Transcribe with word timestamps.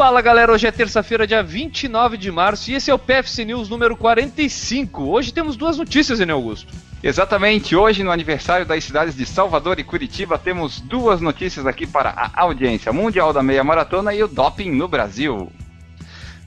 Fala 0.00 0.22
galera, 0.22 0.50
hoje 0.50 0.66
é 0.66 0.72
terça-feira, 0.72 1.26
dia 1.26 1.42
29 1.42 2.16
de 2.16 2.32
março, 2.32 2.70
e 2.70 2.74
esse 2.74 2.90
é 2.90 2.94
o 2.94 2.98
PFC 2.98 3.44
News 3.44 3.68
número 3.68 3.94
45. 3.94 5.02
Hoje 5.02 5.30
temos 5.30 5.58
duas 5.58 5.76
notícias, 5.76 6.20
Enio 6.20 6.36
Augusto. 6.36 6.72
Exatamente, 7.02 7.76
hoje 7.76 8.02
no 8.02 8.10
aniversário 8.10 8.64
das 8.64 8.82
cidades 8.82 9.14
de 9.14 9.26
Salvador 9.26 9.78
e 9.78 9.84
Curitiba, 9.84 10.38
temos 10.38 10.80
duas 10.80 11.20
notícias 11.20 11.66
aqui 11.66 11.86
para 11.86 12.14
a 12.16 12.30
audiência: 12.40 12.90
Mundial 12.94 13.30
da 13.30 13.42
Meia 13.42 13.62
Maratona 13.62 14.14
e 14.14 14.22
o 14.22 14.26
doping 14.26 14.70
no 14.70 14.88
Brasil. 14.88 15.52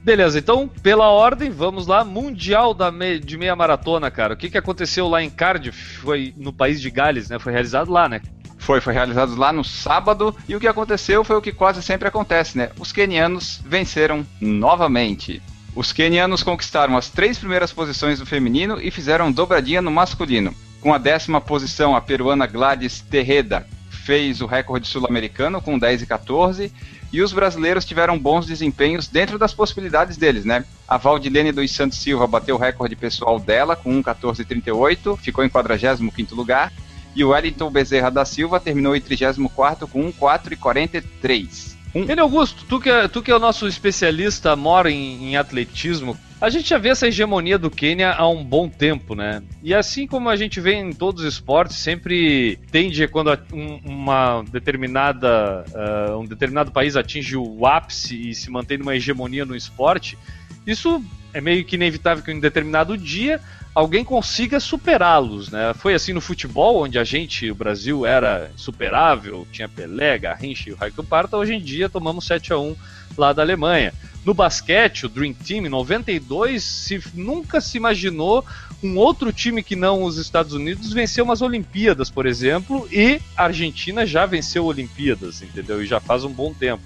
Beleza, 0.03 0.39
então, 0.39 0.67
pela 0.67 1.09
ordem, 1.09 1.51
vamos 1.51 1.85
lá. 1.85 2.03
Mundial 2.03 2.73
da 2.73 2.91
me 2.91 3.19
de 3.19 3.37
meia 3.37 3.55
maratona, 3.55 4.09
cara. 4.09 4.33
O 4.33 4.37
que, 4.37 4.49
que 4.49 4.57
aconteceu 4.57 5.07
lá 5.07 5.21
em 5.21 5.29
Cardiff? 5.29 5.99
Foi 5.99 6.33
no 6.35 6.51
país 6.51 6.81
de 6.81 6.89
Gales, 6.89 7.29
né? 7.29 7.37
Foi 7.37 7.53
realizado 7.53 7.91
lá, 7.91 8.09
né? 8.09 8.19
Foi, 8.63 8.79
foi 8.79 8.93
realizado 8.93 9.35
lá 9.35 9.51
no 9.51 9.63
sábado 9.63 10.33
e 10.47 10.55
o 10.55 10.59
que 10.59 10.67
aconteceu 10.67 11.23
foi 11.25 11.35
o 11.35 11.41
que 11.41 11.51
quase 11.51 11.83
sempre 11.83 12.07
acontece, 12.07 12.57
né? 12.57 12.71
Os 12.79 12.93
quenianos 12.93 13.59
venceram 13.65 14.25
novamente. 14.39 15.41
Os 15.75 15.91
quenianos 15.91 16.43
conquistaram 16.43 16.95
as 16.95 17.09
três 17.09 17.37
primeiras 17.37 17.73
posições 17.73 18.19
do 18.19 18.25
feminino 18.25 18.79
e 18.79 18.89
fizeram 18.89 19.31
dobradinha 19.33 19.81
no 19.81 19.91
masculino. 19.91 20.55
Com 20.79 20.93
a 20.93 20.97
décima 20.97 21.41
posição, 21.41 21.93
a 21.93 21.99
peruana 21.99 22.47
Gladys 22.47 23.01
Terreda 23.01 23.67
fez 23.89 24.39
o 24.39 24.45
recorde 24.45 24.87
sul-americano 24.87 25.61
com 25.61 25.77
10 25.77 26.03
e 26.03 26.05
14 26.05 26.71
e 27.11 27.21
os 27.21 27.33
brasileiros 27.33 27.85
tiveram 27.85 28.17
bons 28.17 28.45
desempenhos 28.45 29.07
dentro 29.07 29.37
das 29.37 29.53
possibilidades 29.53 30.15
deles, 30.15 30.45
né? 30.45 30.63
A 30.87 30.97
Valdilene 30.97 31.51
dos 31.51 31.71
Santos 31.71 31.97
Silva 31.97 32.27
bateu 32.27 32.55
o 32.55 32.59
recorde 32.59 32.95
pessoal 32.95 33.39
dela 33.39 33.75
com 33.75 34.01
1,14,38, 34.01 35.17
ficou 35.17 35.43
em 35.43 35.49
45º 35.49 36.33
lugar. 36.33 36.71
E 37.15 37.23
o 37.23 37.29
Wellington 37.29 37.69
Bezerra 37.69 38.09
da 38.09 38.25
Silva 38.25 38.59
terminou 38.59 38.95
em 38.95 39.01
34 39.01 39.87
com 39.87 40.11
1,4,43. 40.11 41.73
Um... 41.95 42.09
Ele 42.09 42.19
Augusto, 42.19 42.65
tu 42.67 42.79
que, 42.79 42.89
é, 42.89 43.07
tu 43.07 43.21
que 43.21 43.29
é 43.29 43.35
o 43.35 43.39
nosso 43.39 43.67
especialista, 43.67 44.55
mora 44.55 44.89
em, 44.89 45.29
em, 45.29 45.37
atletismo, 45.37 46.17
a 46.41 46.49
gente 46.49 46.67
já 46.67 46.77
vê 46.77 46.89
essa 46.89 47.07
hegemonia 47.07 47.57
do 47.57 47.69
Quênia 47.69 48.13
há 48.13 48.27
um 48.27 48.43
bom 48.43 48.67
tempo, 48.67 49.13
né? 49.13 49.43
E 49.61 49.73
assim 49.73 50.07
como 50.07 50.27
a 50.27 50.35
gente 50.35 50.59
vê 50.59 50.73
em 50.73 50.91
todos 50.91 51.23
os 51.23 51.33
esportes, 51.33 51.77
sempre 51.77 52.59
tende 52.71 53.07
quando 53.07 53.37
um, 53.53 53.79
uma 53.85 54.43
determinada, 54.51 55.63
uh, 55.69 56.17
um 56.17 56.25
determinado 56.25 56.71
país 56.71 56.97
atinge 56.97 57.37
o 57.37 57.65
ápice 57.65 58.29
e 58.29 58.33
se 58.33 58.49
mantém 58.49 58.77
numa 58.77 58.95
hegemonia 58.95 59.45
no 59.45 59.55
esporte, 59.55 60.17
isso 60.65 61.01
é 61.33 61.41
meio 61.41 61.65
que 61.65 61.75
inevitável 61.75 62.23
que 62.23 62.31
em 62.31 62.39
determinado 62.39 62.97
dia 62.97 63.41
alguém 63.73 64.03
consiga 64.03 64.59
superá-los, 64.59 65.49
né? 65.49 65.73
Foi 65.73 65.93
assim 65.95 66.13
no 66.13 66.21
futebol, 66.21 66.83
onde 66.83 66.99
a 66.99 67.03
gente, 67.03 67.49
o 67.49 67.55
Brasil, 67.55 68.05
era 68.05 68.51
superável, 68.55 69.47
tinha 69.51 69.67
Pelé, 69.67 70.17
Garrincha 70.19 70.69
e 70.69 70.73
o 70.73 70.75
Raikkonen 70.75 71.09
Parta, 71.09 71.37
hoje 71.37 71.55
em 71.55 71.61
dia 71.61 71.89
tomamos 71.89 72.25
7 72.25 72.53
a 72.53 72.59
1 72.59 72.75
lá 73.17 73.33
da 73.33 73.41
Alemanha. 73.41 73.93
No 74.23 74.33
basquete, 74.33 75.05
o 75.05 75.09
Dream 75.09 75.33
Team, 75.33 75.65
em 75.65 75.69
92, 75.69 76.63
se, 76.63 77.03
nunca 77.13 77.59
se 77.59 77.77
imaginou 77.77 78.45
um 78.81 78.97
outro 78.97 79.33
time 79.33 79.63
que 79.63 79.75
não 79.75 80.03
os 80.03 80.17
Estados 80.17 80.53
Unidos 80.53 80.93
vencer 80.93 81.23
umas 81.23 81.41
Olimpíadas, 81.41 82.09
por 82.09 82.25
exemplo, 82.25 82.87
e 82.91 83.19
a 83.35 83.45
Argentina 83.45 84.05
já 84.05 84.25
venceu 84.25 84.65
Olimpíadas, 84.65 85.41
entendeu? 85.41 85.81
E 85.81 85.85
já 85.85 85.99
faz 85.99 86.23
um 86.23 86.31
bom 86.31 86.53
tempo. 86.53 86.83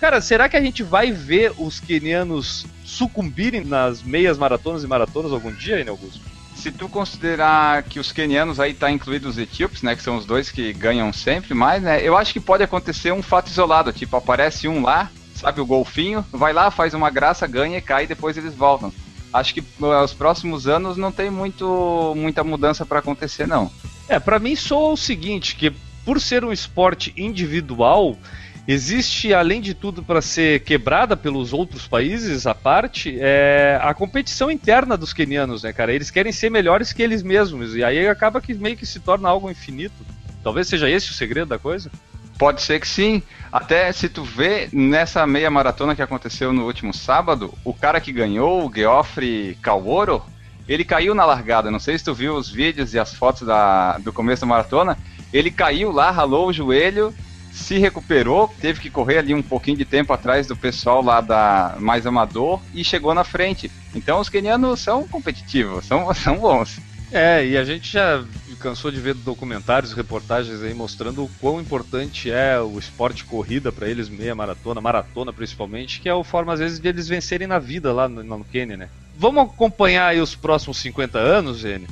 Cara, 0.00 0.20
será 0.20 0.48
que 0.48 0.56
a 0.56 0.60
gente 0.60 0.82
vai 0.82 1.12
ver 1.12 1.52
os 1.58 1.80
quenianos 1.80 2.66
sucumbirem 2.84 3.64
nas 3.64 4.02
meias 4.02 4.36
maratonas 4.36 4.84
e 4.84 4.86
maratonas 4.86 5.32
algum 5.32 5.52
dia, 5.52 5.80
hein, 5.80 5.88
Augusto? 5.88 6.20
Se 6.54 6.70
tu 6.70 6.88
considerar 6.88 7.82
que 7.82 7.98
os 7.98 8.12
quenianos 8.12 8.60
aí 8.60 8.74
tá 8.74 8.90
incluídos 8.90 9.32
os 9.32 9.38
etíopes, 9.38 9.82
né, 9.82 9.96
que 9.96 10.02
são 10.02 10.16
os 10.16 10.24
dois 10.24 10.50
que 10.50 10.72
ganham 10.72 11.12
sempre 11.12 11.52
mais, 11.52 11.82
né, 11.82 12.00
eu 12.02 12.16
acho 12.16 12.32
que 12.32 12.40
pode 12.40 12.62
acontecer 12.62 13.12
um 13.12 13.22
fato 13.22 13.48
isolado, 13.48 13.92
tipo, 13.92 14.16
aparece 14.16 14.68
um 14.68 14.82
lá, 14.82 15.10
sabe, 15.34 15.60
o 15.60 15.66
golfinho, 15.66 16.24
vai 16.30 16.52
lá, 16.52 16.70
faz 16.70 16.94
uma 16.94 17.10
graça, 17.10 17.46
ganha 17.46 17.78
e 17.78 17.82
cai 17.82 18.04
e 18.04 18.08
depois 18.08 18.36
eles 18.36 18.54
voltam. 18.54 18.92
Acho 19.32 19.52
que 19.52 19.64
nos 19.80 20.14
próximos 20.14 20.68
anos 20.68 20.96
não 20.96 21.10
tem 21.10 21.28
muito, 21.28 22.14
muita 22.16 22.44
mudança 22.44 22.86
para 22.86 23.00
acontecer, 23.00 23.48
não. 23.48 23.70
É, 24.08 24.20
para 24.20 24.38
mim 24.38 24.54
só 24.54 24.92
o 24.92 24.96
seguinte, 24.96 25.56
que 25.56 25.72
por 26.04 26.20
ser 26.20 26.44
um 26.44 26.52
esporte 26.52 27.12
individual, 27.16 28.16
Existe, 28.66 29.34
além 29.34 29.60
de 29.60 29.74
tudo, 29.74 30.02
para 30.02 30.22
ser 30.22 30.60
quebrada 30.60 31.14
pelos 31.14 31.52
outros 31.52 31.86
países, 31.86 32.46
a 32.46 32.54
parte, 32.54 33.14
é 33.20 33.78
a 33.82 33.92
competição 33.92 34.50
interna 34.50 34.96
dos 34.96 35.12
quenianos, 35.12 35.62
né, 35.62 35.72
cara? 35.72 35.92
Eles 35.92 36.10
querem 36.10 36.32
ser 36.32 36.50
melhores 36.50 36.90
que 36.90 37.02
eles 37.02 37.22
mesmos, 37.22 37.76
e 37.76 37.84
aí 37.84 38.08
acaba 38.08 38.40
que 38.40 38.54
meio 38.54 38.76
que 38.76 38.86
se 38.86 39.00
torna 39.00 39.28
algo 39.28 39.50
infinito. 39.50 39.94
Talvez 40.42 40.66
seja 40.66 40.88
esse 40.88 41.10
o 41.10 41.14
segredo 41.14 41.48
da 41.48 41.58
coisa? 41.58 41.90
Pode 42.38 42.62
ser 42.62 42.80
que 42.80 42.88
sim. 42.88 43.22
Até 43.52 43.92
se 43.92 44.08
tu 44.08 44.24
vê 44.24 44.68
nessa 44.72 45.26
meia 45.26 45.50
maratona 45.50 45.94
que 45.94 46.02
aconteceu 46.02 46.50
no 46.52 46.64
último 46.64 46.92
sábado, 46.92 47.52
o 47.64 47.74
cara 47.74 48.00
que 48.00 48.12
ganhou, 48.12 48.66
o 48.66 48.74
Geoffrey 48.74 49.56
Kaworo, 49.60 50.22
ele 50.66 50.84
caiu 50.84 51.14
na 51.14 51.26
largada. 51.26 51.70
Não 51.70 51.78
sei 51.78 51.98
se 51.98 52.04
tu 52.04 52.14
viu 52.14 52.34
os 52.34 52.50
vídeos 52.50 52.94
e 52.94 52.98
as 52.98 53.14
fotos 53.14 53.46
da, 53.46 53.98
do 53.98 54.12
começo 54.12 54.40
da 54.40 54.46
maratona. 54.46 54.98
Ele 55.32 55.50
caiu 55.50 55.92
lá, 55.92 56.10
ralou 56.10 56.48
o 56.48 56.52
joelho 56.52 57.14
se 57.54 57.78
recuperou, 57.78 58.48
teve 58.60 58.80
que 58.80 58.90
correr 58.90 59.18
ali 59.18 59.32
um 59.32 59.42
pouquinho 59.42 59.76
de 59.76 59.84
tempo 59.84 60.12
atrás 60.12 60.48
do 60.48 60.56
pessoal 60.56 61.00
lá 61.00 61.20
da 61.20 61.76
mais 61.78 62.04
amador 62.04 62.60
e 62.74 62.82
chegou 62.82 63.14
na 63.14 63.22
frente. 63.22 63.70
Então 63.94 64.18
os 64.18 64.28
quenianos 64.28 64.80
são 64.80 65.06
competitivos, 65.06 65.86
são, 65.86 66.12
são 66.12 66.36
bons. 66.36 66.80
É, 67.12 67.46
e 67.46 67.56
a 67.56 67.64
gente 67.64 67.92
já 67.92 68.24
cansou 68.58 68.90
de 68.90 68.98
ver 68.98 69.14
documentários, 69.14 69.92
reportagens 69.92 70.62
aí 70.62 70.74
mostrando 70.74 71.24
o 71.24 71.30
quão 71.40 71.60
importante 71.60 72.28
é 72.28 72.58
o 72.58 72.76
esporte 72.76 73.24
corrida 73.24 73.70
para 73.70 73.88
eles, 73.88 74.08
meia 74.08 74.34
maratona, 74.34 74.80
maratona 74.80 75.32
principalmente, 75.32 76.00
que 76.00 76.08
é 76.08 76.12
a 76.12 76.24
forma 76.24 76.52
às 76.52 76.58
vezes 76.58 76.80
de 76.80 76.88
eles 76.88 77.06
vencerem 77.06 77.46
na 77.46 77.60
vida 77.60 77.92
lá 77.92 78.08
no, 78.08 78.24
no 78.24 78.44
Quênia, 78.44 78.76
né? 78.76 78.88
Vamos 79.16 79.44
acompanhar 79.44 80.08
aí 80.08 80.20
os 80.20 80.34
próximos 80.34 80.78
50 80.78 81.18
anos, 81.18 81.58
Zene? 81.58 81.86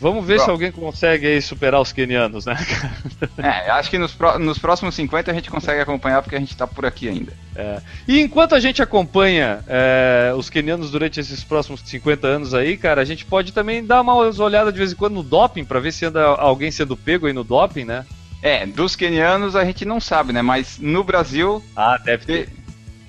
Vamos 0.00 0.24
ver 0.24 0.38
Bom. 0.38 0.44
se 0.44 0.50
alguém 0.50 0.70
consegue 0.70 1.26
aí 1.26 1.42
superar 1.42 1.80
os 1.80 1.90
quenianos, 1.90 2.46
né? 2.46 2.56
é, 3.38 3.70
acho 3.70 3.90
que 3.90 3.98
nos, 3.98 4.16
nos 4.38 4.58
próximos 4.58 4.94
50 4.94 5.30
a 5.30 5.34
gente 5.34 5.50
consegue 5.50 5.80
acompanhar 5.80 6.22
porque 6.22 6.36
a 6.36 6.38
gente 6.38 6.52
está 6.52 6.66
por 6.66 6.86
aqui 6.86 7.08
ainda. 7.08 7.32
É. 7.56 7.80
E 8.06 8.20
enquanto 8.20 8.54
a 8.54 8.60
gente 8.60 8.80
acompanha 8.80 9.58
é, 9.66 10.32
os 10.36 10.48
quenianos 10.48 10.92
durante 10.92 11.18
esses 11.18 11.42
próximos 11.42 11.80
50 11.84 12.26
anos 12.28 12.54
aí, 12.54 12.76
cara, 12.76 13.00
a 13.00 13.04
gente 13.04 13.24
pode 13.24 13.52
também 13.52 13.84
dar 13.84 14.00
uma 14.00 14.14
olhada 14.14 14.70
de 14.70 14.78
vez 14.78 14.92
em 14.92 14.96
quando 14.96 15.14
no 15.14 15.22
doping 15.22 15.64
para 15.64 15.80
ver 15.80 15.92
se 15.92 16.04
anda 16.04 16.24
alguém 16.24 16.70
sendo 16.70 16.96
pego 16.96 17.26
aí 17.26 17.32
no 17.32 17.42
doping, 17.42 17.84
né? 17.84 18.06
É, 18.40 18.64
dos 18.66 18.94
quenianos 18.94 19.56
a 19.56 19.64
gente 19.64 19.84
não 19.84 20.00
sabe, 20.00 20.32
né? 20.32 20.42
Mas 20.42 20.78
no 20.78 21.02
Brasil. 21.02 21.62
Ah, 21.74 21.98
deve 21.98 22.24
ter. 22.24 22.48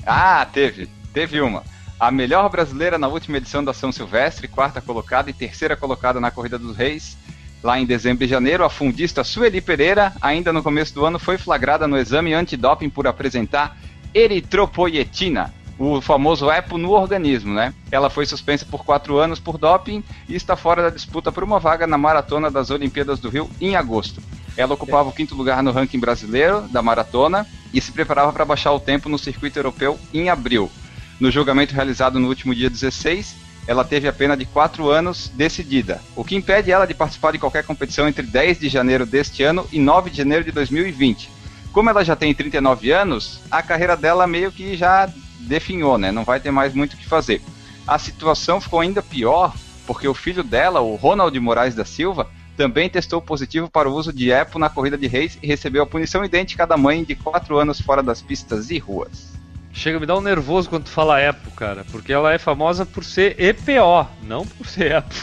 Ah, 0.05 0.43
teve. 0.51 0.89
Teve 1.13 1.39
uma 1.39 1.63
a 1.99 2.09
melhor 2.09 2.47
brasileira 2.49 2.97
na 2.97 3.07
última 3.07 3.37
edição 3.37 3.63
da 3.63 3.73
São 3.73 3.91
Silvestre, 3.91 4.47
quarta 4.47 4.79
colocada 4.79 5.29
e 5.29 5.33
terceira 5.33 5.75
colocada 5.75 6.19
na 6.19 6.31
Corrida 6.31 6.57
dos 6.57 6.77
Reis. 6.77 7.17
Lá 7.61 7.77
em 7.77 7.85
dezembro 7.85 8.23
e 8.23 8.27
janeiro, 8.27 8.63
a 8.63 8.69
fundista 8.69 9.21
Sueli 9.21 9.59
Pereira, 9.59 10.13
ainda 10.21 10.53
no 10.53 10.63
começo 10.63 10.93
do 10.93 11.03
ano, 11.03 11.19
foi 11.19 11.37
flagrada 11.37 11.89
no 11.89 11.97
exame 11.97 12.33
antidoping 12.33 12.89
por 12.89 13.05
apresentar 13.05 13.77
eritropoietina, 14.13 15.53
o 15.77 15.99
famoso 15.99 16.49
EPO 16.49 16.77
no 16.77 16.91
organismo, 16.91 17.53
né? 17.53 17.73
Ela 17.91 18.09
foi 18.09 18.25
suspensa 18.25 18.65
por 18.65 18.85
quatro 18.85 19.17
anos 19.17 19.39
por 19.39 19.57
doping 19.57 20.01
e 20.27 20.35
está 20.35 20.55
fora 20.55 20.83
da 20.83 20.89
disputa 20.89 21.33
por 21.33 21.43
uma 21.43 21.59
vaga 21.59 21.85
na 21.85 21.97
maratona 21.97 22.49
das 22.49 22.69
Olimpíadas 22.69 23.19
do 23.19 23.29
Rio 23.29 23.49
em 23.59 23.75
agosto. 23.75 24.21
Ela 24.55 24.73
ocupava 24.73 25.09
o 25.09 25.13
quinto 25.13 25.35
lugar 25.35 25.61
no 25.61 25.71
ranking 25.71 25.99
brasileiro 25.99 26.61
da 26.69 26.81
maratona 26.81 27.45
e 27.73 27.79
se 27.81 27.91
preparava 27.91 28.31
para 28.31 28.45
baixar 28.45 28.71
o 28.71 28.79
tempo 28.79 29.09
no 29.09 29.17
circuito 29.17 29.59
europeu 29.59 29.99
em 30.13 30.29
abril. 30.29 30.71
No 31.19 31.29
julgamento 31.29 31.75
realizado 31.75 32.19
no 32.19 32.29
último 32.29 32.55
dia 32.55 32.69
16, 32.69 33.35
ela 33.67 33.83
teve 33.83 34.07
a 34.07 34.13
pena 34.13 34.37
de 34.37 34.45
4 34.45 34.89
anos 34.89 35.29
decidida, 35.35 36.01
o 36.15 36.23
que 36.23 36.35
impede 36.35 36.71
ela 36.71 36.87
de 36.87 36.93
participar 36.93 37.33
de 37.33 37.37
qualquer 37.37 37.63
competição 37.63 38.07
entre 38.07 38.25
10 38.25 38.59
de 38.59 38.69
janeiro 38.69 39.05
deste 39.05 39.43
ano 39.43 39.67
e 39.71 39.79
9 39.79 40.09
de 40.09 40.17
janeiro 40.17 40.45
de 40.45 40.51
2020. 40.51 41.29
Como 41.73 41.89
ela 41.89 42.03
já 42.03 42.15
tem 42.15 42.33
39 42.33 42.91
anos, 42.91 43.41
a 43.51 43.61
carreira 43.61 43.97
dela 43.97 44.25
meio 44.25 44.51
que 44.51 44.77
já 44.77 45.11
definhou, 45.41 45.97
né? 45.97 46.11
Não 46.11 46.23
vai 46.23 46.39
ter 46.39 46.51
mais 46.51 46.73
muito 46.73 46.93
o 46.93 46.97
que 46.97 47.05
fazer. 47.05 47.41
A 47.85 47.99
situação 47.99 48.61
ficou 48.61 48.79
ainda 48.79 49.03
pior 49.03 49.53
porque 49.85 50.07
o 50.07 50.13
filho 50.13 50.43
dela, 50.43 50.79
o 50.79 50.95
Ronald 50.95 51.37
Moraes 51.39 51.75
da 51.75 51.83
Silva, 51.83 52.29
também 52.55 52.89
testou 52.89 53.21
positivo 53.21 53.69
para 53.69 53.89
o 53.89 53.93
uso 53.93 54.13
de 54.13 54.31
EPO 54.31 54.57
na 54.57 54.69
corrida 54.69 54.97
de 54.97 55.07
reis 55.07 55.37
e 55.41 55.47
recebeu 55.47 55.83
a 55.83 55.87
punição 55.87 56.23
idêntica 56.23 56.65
da 56.65 56.77
mãe 56.77 57.03
de 57.03 57.15
4 57.15 57.57
anos 57.57 57.81
fora 57.81 58.01
das 58.01 58.21
pistas 58.21 58.69
e 58.69 58.77
ruas. 58.77 59.38
Chega 59.79 59.95
a 59.95 59.99
me 60.01 60.05
dar 60.05 60.17
um 60.17 60.21
nervoso 60.21 60.69
quando 60.69 60.83
tu 60.83 60.89
fala 60.89 61.21
EPO, 61.21 61.51
cara, 61.51 61.85
porque 61.89 62.11
ela 62.11 62.33
é 62.33 62.37
famosa 62.37 62.85
por 62.85 63.01
ser 63.01 63.39
EPO, 63.39 64.09
não 64.23 64.45
por 64.45 64.67
ser 64.67 64.91
EPO. 64.91 65.15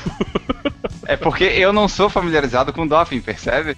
é 1.07 1.15
porque 1.15 1.45
eu 1.45 1.75
não 1.75 1.87
sou 1.87 2.09
familiarizado 2.09 2.73
com 2.73 2.87
doping, 2.87 3.21
percebe? 3.21 3.77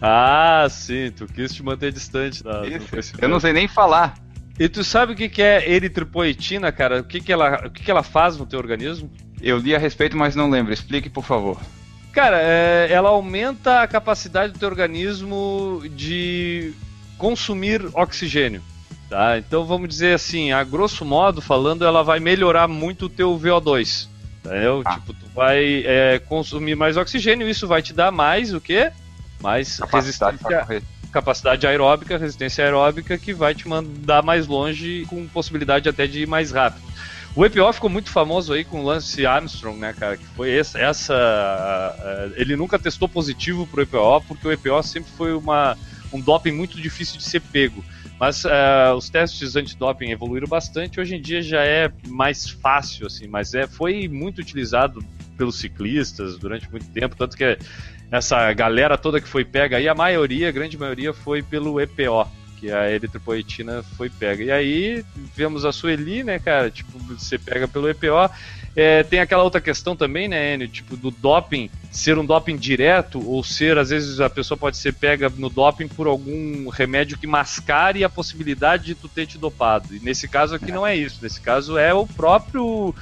Ah, 0.00 0.66
sim, 0.70 1.12
tu 1.14 1.26
quis 1.26 1.52
te 1.52 1.62
manter 1.62 1.92
distante 1.92 2.42
da, 2.42 2.66
Isso, 2.66 3.14
Eu 3.20 3.28
não 3.28 3.38
sei 3.38 3.52
nem 3.52 3.68
falar. 3.68 4.14
E 4.58 4.70
tu 4.70 4.82
sabe 4.82 5.12
o 5.12 5.16
que 5.16 5.42
é 5.42 5.70
eritropoetina, 5.70 6.72
cara? 6.72 7.00
O 7.00 7.04
que, 7.04 7.20
que, 7.20 7.30
ela, 7.30 7.66
o 7.66 7.70
que, 7.70 7.82
que 7.82 7.90
ela 7.90 8.02
faz 8.02 8.38
no 8.38 8.46
teu 8.46 8.58
organismo? 8.58 9.12
Eu 9.42 9.58
li 9.58 9.74
a 9.74 9.78
respeito, 9.78 10.16
mas 10.16 10.34
não 10.34 10.48
lembro. 10.48 10.72
Explique, 10.72 11.10
por 11.10 11.24
favor. 11.24 11.60
Cara, 12.14 12.38
é, 12.40 12.88
ela 12.90 13.10
aumenta 13.10 13.82
a 13.82 13.86
capacidade 13.86 14.54
do 14.54 14.58
teu 14.58 14.68
organismo 14.70 15.82
de 15.94 16.72
consumir 17.18 17.82
oxigênio. 17.92 18.62
Tá? 19.08 19.38
Então 19.38 19.64
vamos 19.64 19.88
dizer 19.88 20.14
assim, 20.14 20.50
a 20.50 20.64
grosso 20.64 21.04
modo 21.04 21.40
falando, 21.40 21.84
ela 21.84 22.02
vai 22.02 22.18
melhorar 22.18 22.66
muito 22.66 23.06
o 23.06 23.08
teu 23.08 23.38
VO2. 23.38 24.08
Entendeu? 24.44 24.82
Ah. 24.84 24.94
Tipo, 24.94 25.14
tu 25.14 25.26
vai 25.34 25.84
é, 25.86 26.18
consumir 26.18 26.74
mais 26.74 26.96
oxigênio, 26.96 27.48
isso 27.48 27.66
vai 27.66 27.82
te 27.82 27.92
dar 27.92 28.10
mais 28.10 28.52
o 28.52 28.60
quê? 28.60 28.90
Mais 29.40 29.78
capacidade 29.78 30.38
resistência, 30.38 30.82
capacidade 31.12 31.66
aeróbica, 31.66 32.18
resistência 32.18 32.64
aeróbica, 32.64 33.16
que 33.16 33.32
vai 33.32 33.54
te 33.54 33.68
mandar 33.68 34.22
mais 34.22 34.46
longe 34.46 35.06
com 35.08 35.26
possibilidade 35.28 35.88
até 35.88 36.06
de 36.06 36.22
ir 36.22 36.26
mais 36.26 36.50
rápido. 36.50 36.84
O 37.34 37.44
EPO 37.44 37.70
ficou 37.74 37.90
muito 37.90 38.10
famoso 38.10 38.54
aí 38.54 38.64
com 38.64 38.80
o 38.80 38.84
Lance 38.84 39.26
Armstrong, 39.26 39.78
né, 39.78 39.92
cara? 39.92 40.16
Que 40.16 40.24
foi 40.24 40.56
essa. 40.56 40.78
essa 40.78 42.32
ele 42.34 42.56
nunca 42.56 42.78
testou 42.78 43.08
positivo 43.08 43.66
pro 43.66 43.82
EPO, 43.82 44.22
porque 44.26 44.48
o 44.48 44.52
EPO 44.52 44.82
sempre 44.82 45.12
foi 45.18 45.34
uma, 45.34 45.76
um 46.12 46.18
doping 46.18 46.52
muito 46.52 46.80
difícil 46.80 47.18
de 47.18 47.24
ser 47.24 47.40
pego. 47.40 47.84
Mas 48.18 48.44
uh, 48.44 48.94
os 48.96 49.10
testes 49.10 49.56
antidoping 49.56 50.10
evoluíram 50.10 50.48
bastante. 50.48 50.98
Hoje 50.98 51.16
em 51.16 51.20
dia 51.20 51.42
já 51.42 51.62
é 51.62 51.92
mais 52.06 52.48
fácil, 52.48 53.06
assim, 53.06 53.26
mas 53.26 53.52
é, 53.52 53.66
foi 53.66 54.08
muito 54.08 54.40
utilizado 54.40 55.04
pelos 55.36 55.56
ciclistas 55.58 56.38
durante 56.38 56.70
muito 56.70 56.88
tempo. 56.90 57.14
Tanto 57.14 57.36
que 57.36 57.58
essa 58.10 58.52
galera 58.54 58.96
toda 58.96 59.20
que 59.20 59.28
foi 59.28 59.44
pega 59.44 59.76
aí, 59.76 59.86
a 59.86 59.94
maioria, 59.94 60.48
a 60.48 60.52
grande 60.52 60.78
maioria, 60.78 61.12
foi 61.12 61.42
pelo 61.42 61.78
EPO 61.78 62.26
que 62.56 62.72
a 62.72 62.90
eritropoetina 62.90 63.82
foi 63.96 64.08
pega. 64.08 64.42
E 64.42 64.50
aí 64.50 65.04
vemos 65.34 65.64
a 65.64 65.72
Sueli, 65.72 66.24
né, 66.24 66.38
cara? 66.38 66.70
Tipo, 66.70 66.98
você 66.98 67.38
pega 67.38 67.68
pelo 67.68 67.88
EPO. 67.88 68.30
É, 68.74 69.02
tem 69.02 69.20
aquela 69.20 69.42
outra 69.42 69.60
questão 69.60 69.96
também, 69.96 70.28
né, 70.28 70.54
Enio? 70.54 70.68
Tipo, 70.68 70.96
do 70.96 71.10
doping 71.10 71.70
ser 71.90 72.18
um 72.18 72.26
doping 72.26 72.56
direto 72.56 73.26
ou 73.26 73.42
ser, 73.42 73.78
às 73.78 73.88
vezes, 73.88 74.20
a 74.20 74.28
pessoa 74.28 74.58
pode 74.58 74.76
ser 74.76 74.92
pega 74.92 75.30
no 75.30 75.48
doping 75.48 75.88
por 75.88 76.06
algum 76.06 76.68
remédio 76.68 77.16
que 77.16 77.26
mascare 77.26 78.04
a 78.04 78.08
possibilidade 78.08 78.84
de 78.84 78.94
tu 78.94 79.08
ter 79.08 79.26
te 79.26 79.38
dopado. 79.38 79.94
E 79.94 80.00
nesse 80.00 80.28
caso 80.28 80.54
aqui 80.54 80.70
é. 80.70 80.74
não 80.74 80.86
é 80.86 80.94
isso. 80.94 81.18
Nesse 81.22 81.40
caso 81.40 81.78
é 81.78 81.94
o 81.94 82.06
próprio. 82.06 82.94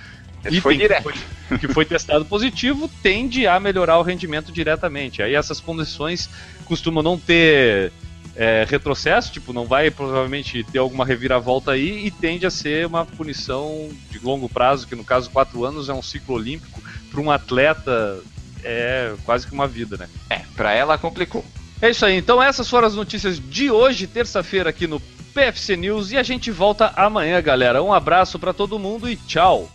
Ele 0.45 0.61
foi 0.61 0.77
direto. 0.77 1.11
Que 1.11 1.19
foi, 1.49 1.59
que 1.59 1.69
foi 1.69 1.85
testado 1.85 2.25
positivo, 2.25 2.89
tende 3.03 3.47
a 3.47 3.59
melhorar 3.59 3.99
o 3.99 4.03
rendimento 4.03 4.53
diretamente. 4.53 5.23
Aí 5.23 5.35
essas 5.35 5.59
condições 5.59 6.29
costumam 6.65 7.03
não 7.03 7.19
ter 7.19 7.93
é, 8.37 8.67
retrocesso, 8.69 9.33
tipo, 9.33 9.53
não 9.53 9.65
vai 9.65 9.91
provavelmente 9.91 10.65
ter 10.65 10.79
alguma 10.79 11.05
reviravolta 11.05 11.73
aí 11.73 12.07
e 12.07 12.11
tende 12.11 12.47
a 12.47 12.51
ser 12.51 12.87
uma 12.87 13.05
punição 13.05 13.89
de 14.11 14.19
longo 14.19 14.49
prazo, 14.49 14.87
que 14.87 14.95
no 14.95 15.05
caso 15.05 15.31
quatro 15.31 15.65
anos 15.65 15.89
é 15.89 15.93
um 15.93 16.03
ciclo 16.03 16.35
olímpico, 16.35 16.83
para 17.11 17.21
um 17.21 17.31
atleta 17.31 18.21
é 18.65 19.15
quase 19.25 19.47
que 19.47 19.53
uma 19.53 19.69
vida, 19.69 19.97
né? 19.97 20.09
É, 20.31 20.41
para 20.57 20.73
ela 20.73 20.97
complicou. 20.99 21.45
É 21.81 21.91
isso 21.91 22.05
aí, 22.07 22.17
então 22.17 22.43
essas 22.43 22.69
foram 22.69 22.89
as 22.89 22.95
notícias 22.95 23.39
de 23.39 23.71
hoje, 23.71 24.07
terça-feira 24.07 24.71
aqui 24.71 24.87
no 24.87 25.01
PFC 25.35 25.77
News 25.77 26.13
e 26.13 26.17
a 26.17 26.23
gente 26.23 26.51
volta 26.51 26.93
amanhã, 26.97 27.41
galera. 27.43 27.83
Um 27.83 27.93
abraço 27.93 28.39
para 28.39 28.55
todo 28.55 28.79
mundo 28.79 29.09
e 29.09 29.17
tchau. 29.17 29.74